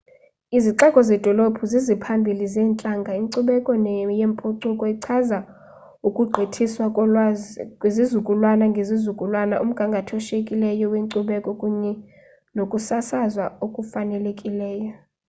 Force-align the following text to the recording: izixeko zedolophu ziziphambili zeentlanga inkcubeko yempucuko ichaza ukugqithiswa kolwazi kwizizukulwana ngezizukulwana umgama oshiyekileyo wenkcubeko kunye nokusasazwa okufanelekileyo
izixeko 0.57 0.97
zedolophu 1.09 1.63
ziziphambili 1.71 2.43
zeentlanga 2.53 3.11
inkcubeko 3.19 3.71
yempucuko 4.19 4.83
ichaza 4.95 5.39
ukugqithiswa 6.07 6.85
kolwazi 6.95 7.47
kwizizukulwana 7.79 8.63
ngezizukulwana 8.71 9.55
umgama 9.65 9.99
oshiyekileyo 10.17 10.85
wenkcubeko 10.93 11.49
kunye 11.61 11.91
nokusasazwa 12.55 13.45
okufanelekileyo 13.65 14.91